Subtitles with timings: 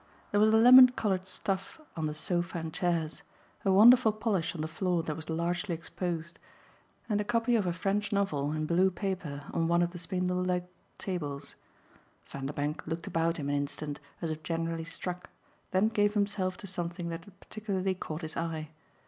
[0.31, 3.21] There was a lemon coloured stuff on the sofa and chairs,
[3.63, 6.39] a wonderful polish on the floor that was largely exposed,
[7.07, 10.43] and a copy of a French novel in blue paper on one of the spindle
[10.43, 10.67] legged
[10.97, 11.53] tables.
[12.25, 15.29] Vanderbank looked about him an instant as if generally struck,
[15.69, 18.71] then gave himself to something that had particularly caught his eye.